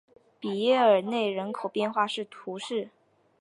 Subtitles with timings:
[0.39, 2.89] 比耶尔内人口变化图示